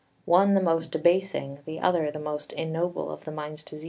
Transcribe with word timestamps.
one 0.25 0.55
the 0.55 0.59
most 0.61 0.91
debasing, 0.91 1.59
the 1.65 1.79
other 1.79 2.09
the 2.09 2.17
most 2.17 2.55
ignoble 2.57 3.11
of 3.11 3.23
the 3.23 3.31
mind's 3.31 3.63
diseases. 3.63 3.79